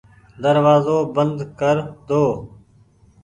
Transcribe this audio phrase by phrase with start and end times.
[0.41, 1.77] دروآزو بند ڪر
[2.09, 2.23] دو۔